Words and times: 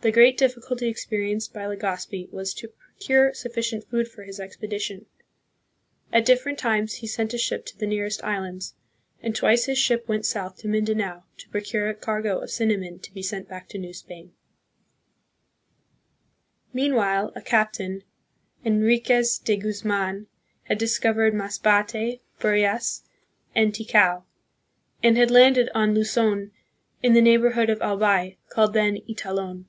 The 0.00 0.12
great 0.12 0.38
difficulty 0.38 0.86
experienced 0.86 1.52
by 1.52 1.64
Legazpi 1.66 2.30
was 2.30 2.54
to 2.54 2.68
pro 2.68 2.76
cure 3.00 3.34
sufficient 3.34 3.82
food 3.90 4.06
for 4.06 4.22
his 4.22 4.38
expedition. 4.38 5.06
At 6.12 6.24
different 6.24 6.56
times 6.56 6.94
he 6.98 7.08
sent 7.08 7.34
a 7.34 7.36
ship 7.38 7.66
to 7.66 7.76
the 7.76 7.84
nearest 7.88 8.22
islands, 8.22 8.74
and 9.20 9.34
twice 9.34 9.64
his 9.64 9.76
ship 9.76 10.06
went 10.08 10.24
south 10.24 10.58
to 10.58 10.68
Mindanao 10.68 11.24
to 11.38 11.48
procure 11.48 11.88
a 11.88 11.96
cargo 11.96 12.38
of 12.38 12.52
cinnamon 12.52 13.00
to 13.00 13.12
be 13.12 13.22
sent 13.24 13.48
back 13.48 13.68
to 13.70 13.76
New 13.78 13.92
Spain. 13.92 14.32
132 16.70 16.70
THE 16.70 16.78
PHILIPPINES. 16.78 17.26
Meanwhile, 17.26 17.32
a 17.34 17.42
captain, 17.42 18.02
Enriquez 18.64 19.38
de 19.40 19.56
Guzman, 19.56 20.28
had 20.68 20.78
dis 20.78 20.96
covered 21.00 21.34
Masbate, 21.34 22.20
Burias, 22.38 23.02
and 23.52 23.74
Ticao, 23.74 24.22
and 25.02 25.16
had 25.16 25.32
landed 25.32 25.68
on 25.74 25.92
Luzon 25.92 26.52
in 27.02 27.14
the 27.14 27.20
neighborhood 27.20 27.68
of 27.68 27.80
Albay, 27.82 28.36
called 28.48 28.74
then" 28.74 28.98
Italon." 29.08 29.68